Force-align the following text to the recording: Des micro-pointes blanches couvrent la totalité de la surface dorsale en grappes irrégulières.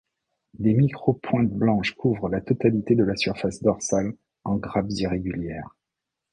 Des 0.55 0.73
micro-pointes 0.73 1.51
blanches 1.51 1.93
couvrent 1.93 2.27
la 2.27 2.41
totalité 2.41 2.95
de 2.95 3.03
la 3.03 3.15
surface 3.15 3.61
dorsale 3.61 4.13
en 4.43 4.55
grappes 4.55 4.89
irrégulières. 4.89 5.75